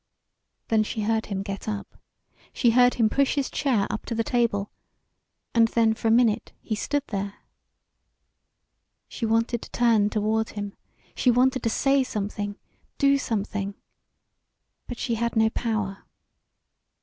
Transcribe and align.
Then 0.69 0.81
she 0.81 1.03
heard 1.03 1.27
him 1.27 1.43
get 1.43 1.67
up. 1.67 1.85
She 2.53 2.71
heard 2.71 2.95
him 2.95 3.07
push 3.07 3.35
his 3.35 3.51
chair 3.51 3.85
up 3.91 4.03
to 4.07 4.15
the 4.15 4.23
table, 4.23 4.71
and 5.53 5.67
then 5.67 5.93
for 5.93 6.07
a 6.07 6.11
minute 6.11 6.53
he 6.59 6.73
stood 6.73 7.03
there. 7.09 7.35
She 9.07 9.27
wanted 9.27 9.61
to 9.61 9.69
turn 9.69 10.09
toward 10.09 10.49
him; 10.57 10.73
she 11.13 11.29
wanted 11.29 11.61
to 11.61 11.69
say 11.69 12.03
something 12.03 12.57
do 12.97 13.19
something. 13.19 13.75
But 14.87 14.97
she 14.97 15.13
had 15.21 15.35
no 15.35 15.51
power. 15.51 16.03